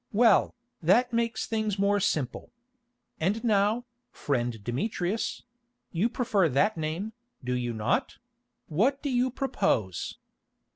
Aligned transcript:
"Well, 0.13 0.55
that 0.81 1.13
makes 1.13 1.45
things 1.45 1.77
more 1.77 1.99
simple. 1.99 2.49
And 3.19 3.43
now, 3.43 3.85
friend 4.09 4.63
Demetrius—you 4.63 6.09
prefer 6.09 6.49
that 6.49 6.75
name, 6.75 7.13
do 7.43 7.53
you 7.53 7.71
not—what 7.71 9.03
do 9.03 9.11
you 9.11 9.29
propose?" 9.29 10.17